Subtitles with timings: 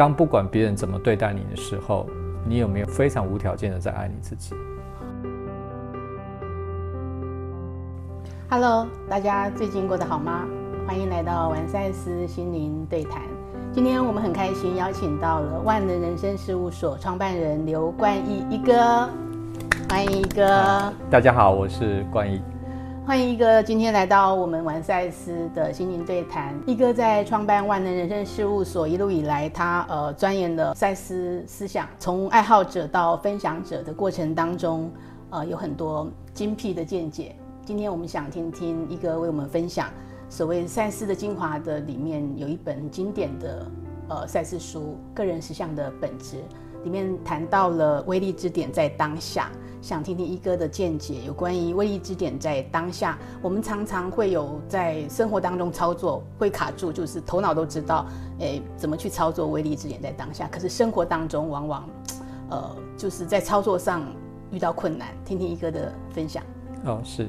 [0.00, 2.06] 当不管别人怎么对待你的时候，
[2.48, 4.54] 你有没有非常无条件的在爱你自己
[8.48, 10.46] ？Hello，大家最近过得好吗？
[10.86, 13.20] 欢迎来到完赛斯心灵对谈。
[13.74, 19.06] 今天我们很开心邀请到了万能人生事务所创办人刘冠毅一哥，
[19.90, 20.90] 欢迎一哥。
[21.10, 22.40] 大家好，我是冠义。
[23.10, 26.56] 欢迎一哥今天来到我们玩赛斯的心灵对谈。
[26.64, 34.88] 一哥在创办万能人生事务所一路以来，他呃钻研的赛斯思想，从爱好者到分享者的过程当中，
[35.30, 37.34] 呃有很多精辟的见解。
[37.64, 39.90] 今天我们想听听一哥为我们分享
[40.28, 43.66] 所谓赛斯的精华的里面有一本经典的
[44.08, 46.36] 呃赛斯书《个人实相的本质》，
[46.84, 49.50] 里面谈到了威力之点在当下。
[49.82, 53.18] 想听听一哥的见解，有关于威力之点在当下。
[53.40, 58.04] 我们常常会有在生活当中操作会卡住，就是头脑都知道，
[58.40, 60.46] 诶，怎么去操作威力之点在当下。
[60.52, 61.88] 可是生活当中往往，
[62.50, 64.02] 呃，就是在操作上
[64.50, 65.08] 遇到困难。
[65.24, 66.42] 听听一哥的分享。
[66.84, 67.26] 哦，是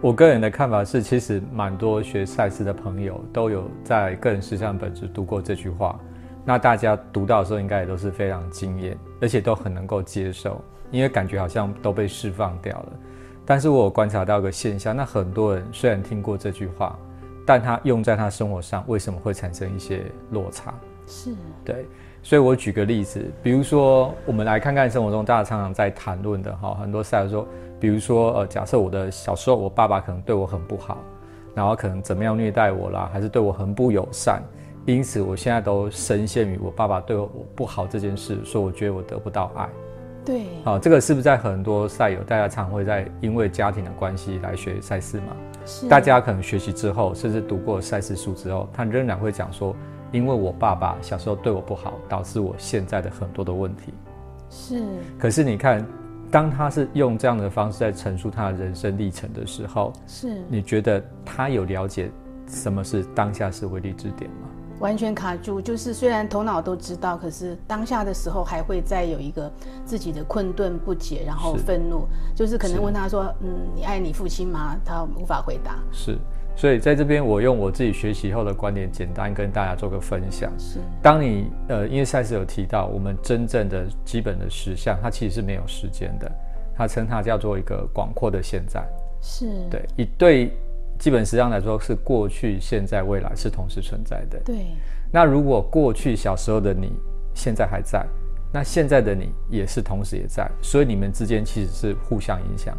[0.00, 5.96] 我个人的看法是，其实蛮多学赛事的朋友都有在个人实相本子读过这句话。
[6.44, 10.60] 那大家读到的时候，应该也都是非常惊艳，而且都很能够接受。
[10.90, 12.92] 因为感觉好像都被释放掉了，
[13.46, 16.98] 但是我有观察到一个现象，那很多人虽然听过这句话，
[17.46, 20.74] 但他用在他生活上，为什么会产生一些落差？
[21.06, 21.86] 是对，
[22.22, 27.46] 所以我举个例子，比如说我们来看看生活中大家常常在谈论的哈，很多赛说，
[27.80, 30.98] 比如说呃，假设我的小时候我爸爸可能对我很不好，
[31.54, 34.42] 然后可能怎么样虐待我啦，还是对我很不友善，
[34.84, 39.68] 因此我现在都深陷于我爸爸对我不好这件事，所以我觉得我得不到爱。
[40.24, 45.36] 对，好，这个是不是在很多赛友，大家常会在因为家庭的关系来学赛事嘛？
[45.66, 45.88] 是。
[45.88, 49.74] 大家可能学习之后，甚至读过赛事书之后，他仍然会讲说，
[50.12, 53.92] 因为我爸爸小时候对我不好，导致我现在的很多的问题。
[54.48, 54.84] 是。
[55.18, 55.84] 可是你看，
[56.30, 60.40] 当他是用这样的方式在陈述他的人生历程的时候，是。
[60.48, 62.08] 你觉得他有了解
[62.46, 64.48] 什么是当下是威力之点吗？
[64.82, 69.48] 完全卡住，就是虽然头脑都知道，可是当下的时候还会再有一个
[69.84, 72.04] 自己的困顿不解，然后愤怒，
[72.34, 75.78] 就是可能问他说：“嗯，你爱你父亲吗？”他无法回答。
[75.92, 76.18] 是，
[76.56, 80.52] 所以在这边我用我自己学习后的观点，简单跟大家做个分享。
[80.58, 86.28] 是，当你呃，因为赛斯有提到，我们真正的基本的实相，它其实是没有时间的，
[86.74, 88.84] 他称它叫做一个广阔的现在。
[89.20, 90.52] 是对，以对。
[91.02, 94.38] 基本实际上来说，是过去、现在、未来是同时存在的。
[94.44, 94.66] 对。
[95.10, 96.92] 那如果过去小时候的你
[97.34, 98.06] 现在还在，
[98.52, 102.78] 那现在的你也是同时也在，所以你们之间其实是互相影响。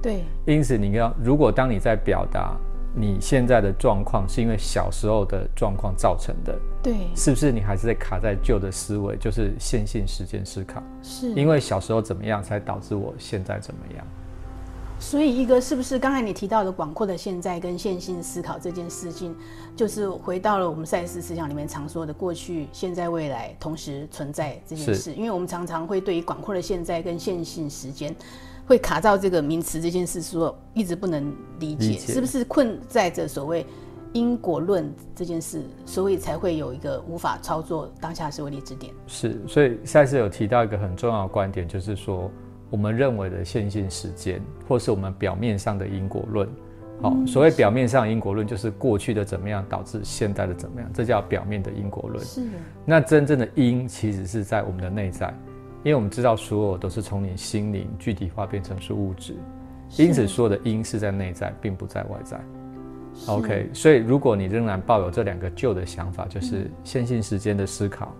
[0.00, 0.22] 对。
[0.46, 2.56] 因此，你要如果当你在表达
[2.94, 10.80] 你现在的状况是因为小时候的状况造成的，对，是不是你还是在卡在旧的思维，就是线性时间思考？
[11.02, 11.32] 是。
[11.32, 14.06] 因为小时候怎么样，才导致我现在怎么样？
[15.04, 19.36] 所以，一个是不是刚才你提到的广阔的现在跟线性思考这件事情，
[19.76, 25.12] 就是回到了我们赛斯思想里面常说的过去、现在、未来同时存在这件事。
[25.12, 28.16] 因为我们常常会对于广阔的现在跟线性时间
[28.66, 33.64] 会卡到这个名词这件事，说一直不能理解，是不是困在着所谓
[34.14, 38.92] 因果论这件事，所以才会有一个无法操作当下是为力之点。
[39.06, 42.30] 是，所以赛斯有提到一个很重要的观点，就是说。
[42.70, 46.48] 我们认为的线性时间，或是我们表面上的因果论，
[47.00, 52.24] 好，所谓表面上因果论，就是过去的怎么样导致现在的怎么样，这叫表面的因果论。
[52.24, 52.42] 是。
[52.84, 55.32] 那真正的因，其实是在我们的内在，
[55.82, 59.34] 因为我们知道所有都是从你心灵具体化变成是物质，
[59.96, 62.40] 因此所有的因是在内在，并不在外在。
[63.28, 68.12] OK，所以如果你仍然抱有这两个旧的想法，就是线性时间的思考，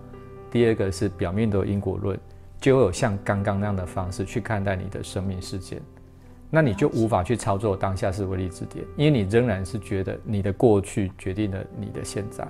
[0.49, 2.17] 第二个是表面的因果论。
[2.59, 5.81] 就有像刚刚那样的方式去看待你的生命事件，
[6.49, 12.47] 那你就无法去操作当下是威力之点，因为你仍然是觉得你的过去决定了你的现在。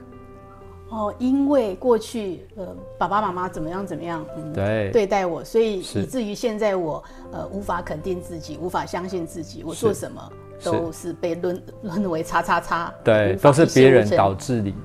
[0.89, 2.67] 哦，因为过去呃
[2.97, 4.23] 爸爸妈妈怎么样怎么样，
[4.53, 10.31] 对对待我，所以以至于现在我呃无法肯定自己，无法相信自己，我做什么
[10.63, 12.93] 都是被论论为叉叉叉。
[13.03, 14.75] 对，都是别人导致你，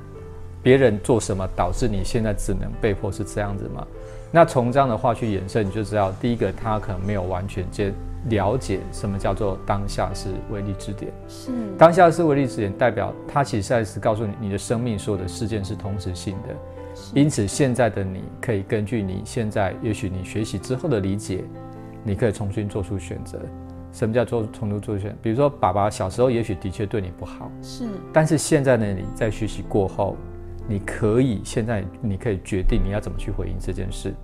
[0.62, 3.86] 别人做什么导致你现在只能被迫是这样子吗？
[4.32, 7.92] 那从这样的话去衍生，你就知道，第一个他可能没有完全接
[8.28, 11.12] 了解什么叫做当下是威力之点。
[11.28, 16.54] 是当下是威力之点，代表他其实在是告诉你，你的生命所有的事件是同时性的。
[17.14, 21.42] 因此，现在的你可以根据你现在，也许你学习之后的理解，
[22.04, 23.40] 你可以重新做出选择。
[23.92, 25.16] 什么叫做重新做选？
[25.20, 30.16] 比如说，爸爸小时候也许的确对你不好，是，但是现在的你在学习过后。
[30.70, 34.14] 你可以现在你可以决定你要怎么去回应这件事，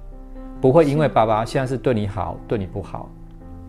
[0.60, 3.10] 不会因为爸爸现在是对你好，对你不好，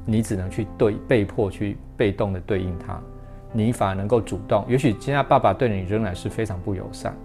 [0.06, 3.02] 你只能去对被迫去被动的对应他，
[3.52, 4.64] 你反而能够主动。
[4.70, 7.16] 也许现在爸爸对你仍然是非常不友善，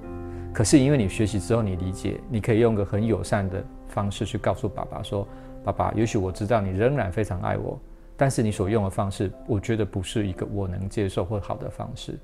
[0.55, 5.29] 可是因为你学习之后，你理解，你可以用个很友善的方式去告诉爸爸说
[5.63, 7.79] ：“爸爸，也许我知道你仍然非常爱我。”
[8.17, 12.19] 但是你所用的方式，我觉得不是一个我能接受或好的方式。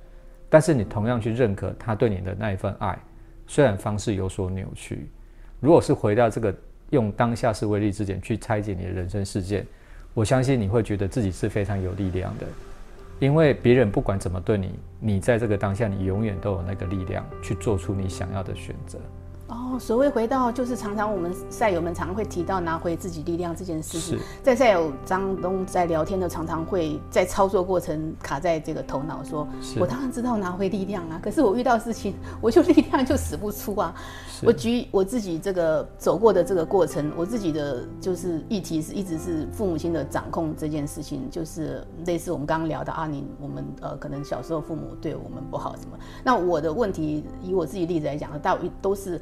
[0.48, 2.98] 但是你同样去认可他对你的那一份爱，
[3.48, 5.08] 虽然方式有所扭曲。
[5.58, 6.54] 如果是回到这个
[6.90, 9.66] 用当下是威力之点去拆解你的人生事件，
[10.14, 12.46] 我相信你会觉得自己是非常有力量的，
[13.18, 18.98] 因为别人不管怎么对你，你在这个当下，你永远都有那个力量去做出你想要的选择。
[19.48, 33.94] 哦，所谓回到就是常常我们赛友们常会提到拿回自己力量这件事情，是在赛友张东在聊天的常常会在操作过程卡在这个头脑说，是我当然知道拿回力量啊，可是我遇到事情我就力量就使不出啊。
[34.44, 49.18] 我举我自己这个走过的这个过程，我自己的就是议题是一直是父母亲的掌控这件事情，就是类似我们刚刚聊的啊，你我们呃可能小时候父母对我们不好什么，那我的问题以我自己例子来讲，大都是。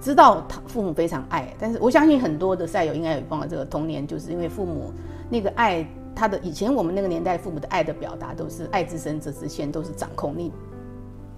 [0.00, 4.92] 知道他父母非常爱，但是我相信很多的赛友应该有碰到这个童年，就是因为父母
[5.28, 10.50] 那个爱，他的以前我们那个年代父母的爱的表达都是爱之深责之切，都是掌控你，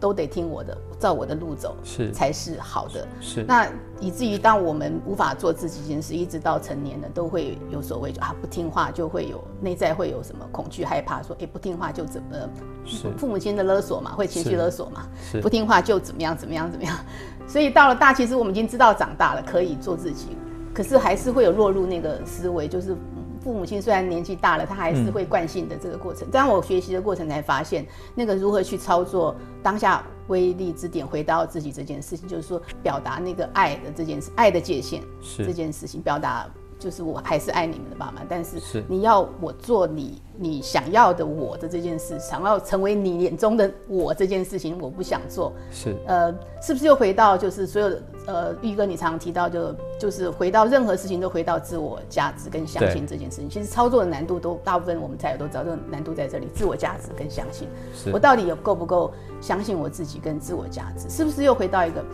[0.02, 2.10] 都得听我的，照我的路走是。
[2.10, 3.06] 才是好的。
[3.20, 3.44] 是。
[3.44, 3.68] 那
[4.00, 12.36] 以至于当我们无法做自己一件事，一直到成年了，都会有所谓就啊不听话，就会有内在会有什么恐惧害怕，说哎不听话就怎么
[12.84, 13.08] 是。
[13.16, 15.40] 父母亲的勒索嘛，会情绪勒索嘛，是。
[15.40, 16.98] 不听话就怎么样怎么样怎么样。
[17.46, 20.36] 所以到了大，其实我们已经知道长大了可以做自己，
[20.74, 22.96] 可是还是会有落入那个思维，就是
[23.42, 26.28] 父母亲虽然年纪大了，他还是会惯性的这个过程。
[26.30, 27.84] 当然我学习的过程才发现，
[28.14, 36.48] 那个如何去操作当下威力之点，回到自己这件事情，就是说表达那个爱的这件事，爱的界限是这件事情，表达
[36.82, 45.52] 就是我还是爱你们的爸妈，但是是你要我做你你想要的我的这件事，想要成为你眼中的我这件事情，我不想做。
[45.70, 53.48] 是呃，是不是又回到就是所有的呃，玉哥你常常提到就就是回到任何事情都回到自我价值跟相信这件事情。
[53.48, 57.68] 其实操作的难度都大部分我们才有都知道，这个难度在这里，自我价值跟相信。
[57.94, 61.08] 是我到底有够不够相信我自己跟自我价值？
[61.08, 62.04] 是不是又回到一个？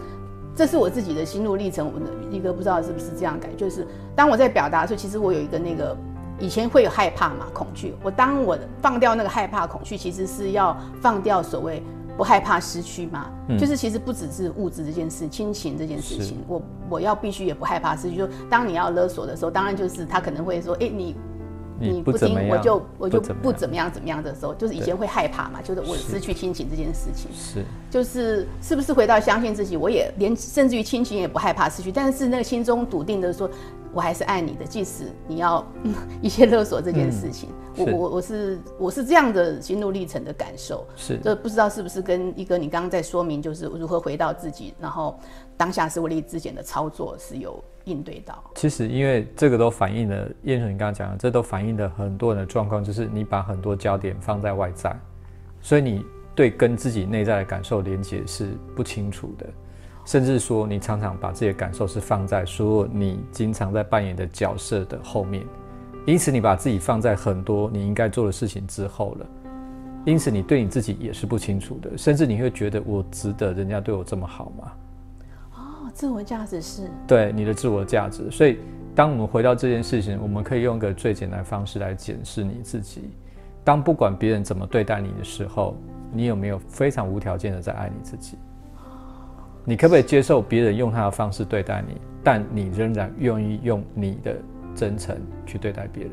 [0.58, 1.86] 这是我自己的心路历程。
[1.86, 2.06] 我的
[2.36, 5.96] 一个不知道是不是这样感，就是当我在表达的时候，其实我有一个那个
[6.40, 7.94] 以前会有害怕嘛，恐惧。
[8.02, 11.80] 我当我放掉那个害怕、恐惧，其实是要放掉所谓
[12.16, 13.30] 不害怕失去嘛。
[13.46, 18.16] 嗯就是其实不只是物质这件事，亲情这件事情，我我要必须也不害怕失去。
[18.16, 21.14] 就当你要勒索的时候，当然就是他可能会说，哎、你
[21.80, 27.30] 你不听，我，就我就不怎么样怎么样的时候，就是以前会害怕嘛，就是我失去亲情这件事情。
[27.32, 27.64] 是。
[27.90, 33.48] 就是是不是回到相信自己，我也连甚至于亲情也不害怕失去，但是那个心中笃定的说，
[33.94, 41.18] 我还是爱你的，即使你要、嗯、一些勒索这件事情，嗯我我我是我是这样的心路历程的感受，是。
[41.22, 45.18] 这不知道是不是跟一哥你刚刚在说明，就是如何回到自己，然后
[45.56, 54.94] 当下是为力之间的操作是有应对到，其实，因为这个都反映了燕纯你刚刚讲的，这都反映了很多人的状况，就是你把很多焦点放在外在，
[55.60, 56.04] 所以你
[56.34, 59.46] 对跟自己内在的感受连接是不清楚的，
[60.04, 65.44] 甚至说你常常把自己的感受是放在所有你经常在扮演的角色的后面，
[66.06, 69.26] 因此你把自己放在很多你应该做的事情之后了，
[70.04, 74.72] 因此你对你自己也是不清楚的，甚至你会觉得我值得人家对我这么好吗？
[75.98, 78.30] 哦，自我价值是对你的自我价值。
[78.30, 78.58] 所以，
[78.94, 83.10] 当我们回到这件事情，我们可以用一个最简单的方式来检视你自己。
[83.64, 85.76] 当不管别人怎么对待你的时候，
[86.12, 88.36] 你有没有非常无条件的在爱你自己？
[89.64, 94.34] 你可不可以接受别人用他的方式对待你，但你仍然愿意用你的
[94.74, 96.12] 真诚去对待别人？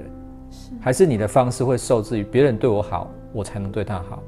[0.81, 4.21] 还是你的方式会受制于别人对我好，我才能对他好？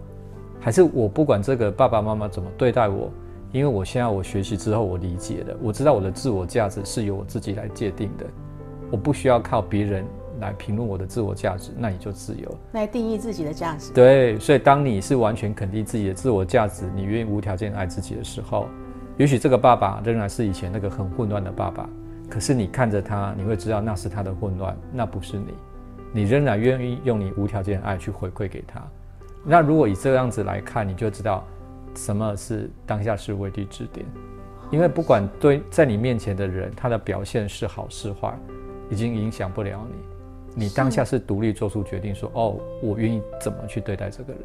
[0.60, 3.12] 还是我不管这个爸爸妈妈怎么对待我，
[3.58, 8.26] 因为我现在我学习之后，我理解了，我知道我的自我价值是由我自己来界定的，
[8.92, 10.06] 我不需要靠别人
[10.40, 12.56] 来评论我的自我价值，那你就自由。
[12.74, 13.92] 来定义自己的价值。
[13.94, 18.68] 对，所以当你是完全肯定自己的自我价值，你愿意无条件爱自己的时候，
[19.18, 21.90] 也许这个爸爸仍然是以前那个很混乱的爸爸，
[22.30, 25.54] 可是你看着他，你会知道那是他的混乱，那不是你，
[26.14, 28.80] 你仍然愿意用你无条件的爱去回馈给他。
[29.44, 31.44] 那如果以这样子来看，你就知道
[31.98, 34.06] 什么是当下是为地之点，
[34.72, 38.38] 因为不管对在你面前的人，他的表现是好是坏，
[38.90, 40.66] 已经影响不了你。
[40.66, 44.42] 你当下是独立做出决定说，哦，我愿意怎么去对待这个人。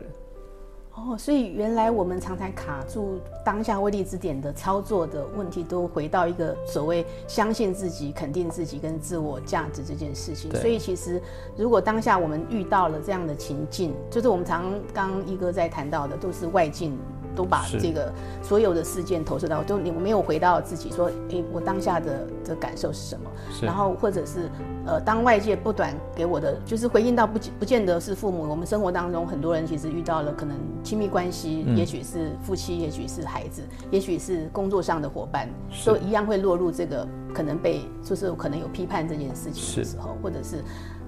[0.95, 10.55] 哦，所以原来我们常常卡住当下威力之点的操作的问题，都回到一个所谓相信自己、肯定自己跟自我价值这件事情。
[10.57, 11.21] 所以其实
[11.57, 16.99] 如果当下我们遇到了这样的情境，就是我们常刚一哥在谈到的，都是外境。
[17.35, 18.13] 都把这个
[18.43, 23.31] 所有的事件投射到，都你没有回到自己说，哎，我当下的的感受是什么？
[23.61, 24.51] 然后或者是
[24.87, 28.49] 呃，当外界不短给我的，就是回应到不不见得是父母。
[28.49, 35.49] 我们生活当中很多人其实遇到了可能亲密关系，也许是夫妻，也许是孩子，也许是工作上的伙伴，
[35.85, 40.63] 都一样会落入这个可能被就是可能有批判这件事情的时候，或者是。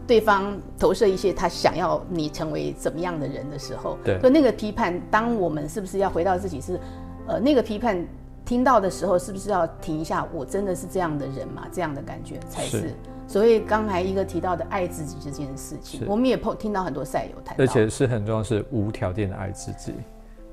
[0.07, 6.79] 对方投射一些他想要你成为怎么样的人的时候，对，所以那个批判，当我们是不是要回到自己是，
[7.27, 8.07] 呃，那个批判
[8.45, 10.27] 听到的时候，是不是要停一下？
[10.33, 11.67] 我真的是这样的人吗？
[11.73, 12.93] 这样的感觉才是。
[13.27, 19.95] 所以刚才一个提到的爱自己这件事情，我们也碰听到很多赛友谈，而且是很重要，是无条件的爱自己，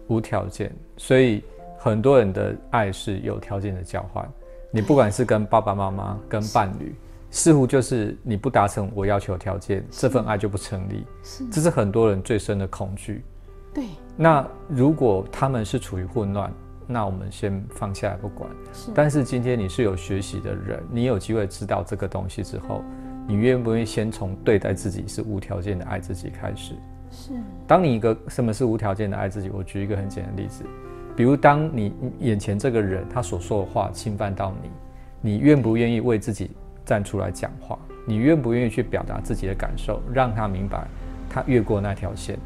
[0.07, 0.73] 无条件。
[0.95, 1.43] 所以
[1.77, 4.25] 很多人的爱是有条件的交换，
[4.71, 6.95] 你不管是跟爸爸妈妈、跟伴侣。
[7.31, 11.05] 似乎就是你不达成我要求条件，这份爱就不成立。
[11.23, 13.23] 是，这是很多人最深的恐惧。
[13.73, 13.85] 对。
[14.17, 16.51] 那如果他们是处于混乱，
[16.85, 18.49] 那我们先放下来不管。
[18.73, 18.91] 是。
[18.93, 22.83] 但是今天你是有学习的人，你有机会知道这个东西之后，
[23.25, 26.73] 你愿不愿意先从对待自己是无条件的爱自己开始？
[27.11, 27.31] 是。
[27.65, 29.49] 当你一个什么是无条件的爱自己？
[29.49, 30.65] 我举一个很简单的例子，
[31.15, 34.69] 比如当你眼前这个人他所说的话侵犯到你，
[35.21, 36.51] 你愿不愿意为自己？
[36.85, 40.87] 站出来讲话，你愿不愿意去表达自己的感受，让他明白
[41.29, 42.37] 他越过那条线？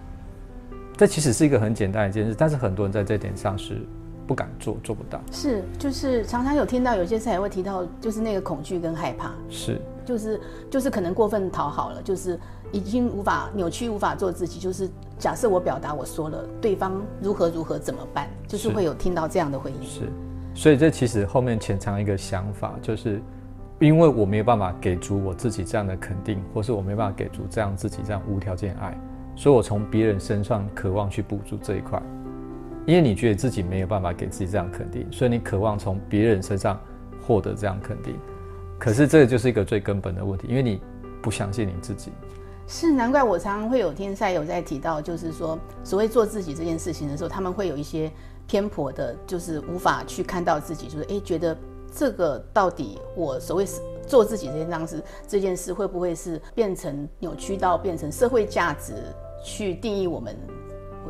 [0.98, 3.82] 这其实是一个很简单的一件事，但是很多人在这点上是
[4.26, 5.20] 不敢做，做不到。
[5.32, 9.32] 是，就是常常有听到有些事还会提到，就是那个恐惧跟害怕。
[9.50, 10.40] 是，就是
[10.70, 12.40] 就是可能过分讨好了，就是
[12.72, 14.58] 已经无法扭曲，无法做自己。
[14.60, 14.90] 就是
[15.20, 18.30] 假设我表达我说了，对方如何如何怎么办？
[18.48, 19.84] 就是会有听到这样的回应。
[19.84, 20.10] 是，
[20.54, 23.22] 所以这其实后面潜藏一个想法，就是。
[23.80, 28.98] 因为我没有办法给足我自己这样的肯定，或是我没办法给足这样自己这样无条件爱，
[29.36, 32.02] 所以我从别人身上渴望去补足这一块。
[32.86, 36.80] 因为你觉得自己没有办法给自己这样肯定，所以你渴望从别人身上
[37.22, 38.16] 获得这样肯定。
[38.80, 40.80] 可是这个就是一个最根本的问题，因为你
[41.22, 42.12] 不相信你自己。
[42.68, 48.10] 是难怪我常常会有天赛友在提到，就是说所谓做自己这件事情的时候，他们会有一些
[48.48, 51.58] 偏颇的，就是无法去看到自己，就是诶觉得。
[51.96, 58.94] 这个到底我所谓是做自己这件当时这件事会不会是变成扭曲到变成社会价值
[59.44, 60.36] 去定义我们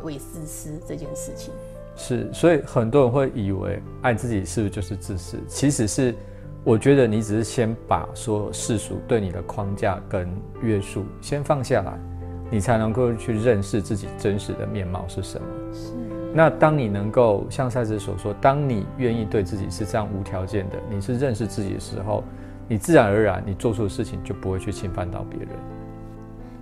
[0.02, 1.52] 为自私这件事情？
[1.96, 5.38] 是，所以很多人会以为爱自己是不是就是自私？
[5.48, 6.14] 其实是，
[6.62, 10.28] 我觉得你只是先把所有世俗对你的框架跟
[10.62, 11.98] 约束先放下来，
[12.50, 15.46] 你才能够去认识自己真实的面貌是什么。
[15.72, 16.05] 是。
[16.36, 22.22] 那当你能够像赛斯所说，当你愿意对自己是这样无条件的，你是认识自己的时候，
[22.68, 25.48] 你自然而然你做出的事情就不会去侵犯到别人。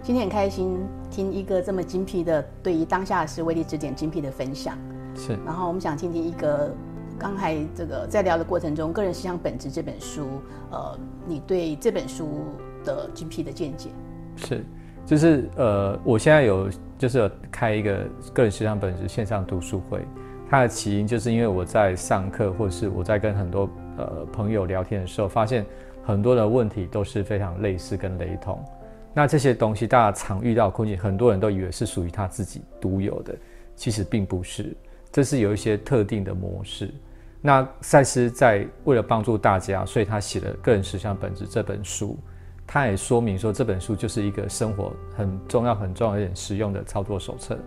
[0.01, 0.79] 今天很开心
[1.11, 4.79] 听一个这么精辟的对于当下的事威力指点精辟的分享。
[5.17, 5.37] 是。
[5.45, 6.73] 然后我们想听听一个
[7.19, 10.29] 刚才这个在聊的过程中，《个人思想本质》这本书，
[10.71, 12.45] 呃，你对这本书
[12.85, 13.91] 的精辟的见解。
[14.37, 14.65] 是。
[15.05, 20.01] 就是呃，我现在有就是开一个个人时尚本质线上读书会，
[20.49, 25.67] 它的起因就是因为我在上课，或者是我在跟很多呃朋友聊天的时候，发现
[26.05, 28.65] 很多的问题都是非常类似跟雷同。
[29.13, 33.35] 那这些东西大家常遇到困境，很多人都以为是属于他自己独有的，
[33.77, 34.77] 其实并不是，
[35.13, 36.93] 这是有一些特定的模式。
[37.41, 42.19] 那赛斯在为了帮助大家，所以他写了《个人时尚本质》这本书。
[42.67, 47.59] 它也说明说，这本书就是一个生活很重要、很重要一点实用的操作手册。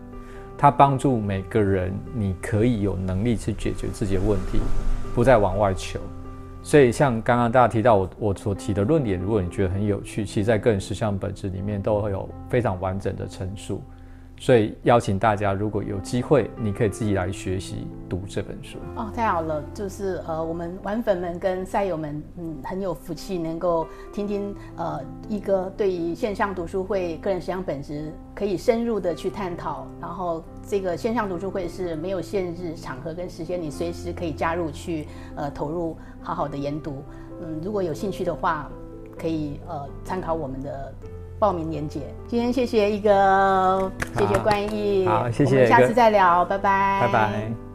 [0.57, 4.59] 它帮助每个人，你可以有能力去解决自己的问题，
[5.13, 5.99] 不再往外求。
[6.63, 13.81] 所以，像刚刚大家提到我我所提的论点，如果你觉得很有趣，其实在个人实相本质里面都会有非常完整的陈述。
[14.39, 19.63] 所以邀请大家，如果有机会，你可以自己来学习读这本书哦，太好了！
[19.73, 29.87] 就是呃，我们玩粉们跟赛友们，嗯，很有福气，能够听听呃一哥对于线上读书会个人实相本质可以深入的去探讨。
[29.99, 37.03] 然后这个线上读书会是没有限制场合跟时间，你随时可以加入去呃投入好好的研读。
[37.41, 38.69] 嗯，如果有兴趣的话，
[39.17, 40.93] 可以呃参考我们的。
[41.39, 42.01] 报名链接。
[42.27, 47.66] 今天谢谢一哥，谢谢关毅，好，谢谢，下次再聊，拜拜，拜拜。